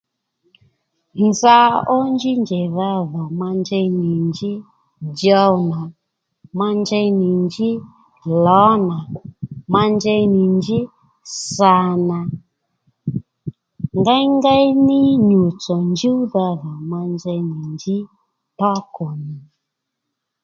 [1.27, 1.57] Nza
[1.95, 4.51] ó njí njèydha dhò ma njey nì njí
[5.15, 5.79] djow nà,
[6.57, 7.69] ma njey nì njí
[8.43, 8.97] lǒ nà,
[9.73, 10.79] ma njey nì njí
[11.53, 11.73] sà
[12.09, 12.19] nà,
[13.99, 17.95] ngéyngéy ní nyù tsò njúwdha dhò ma njey nì njí
[18.59, 19.37] tókò nà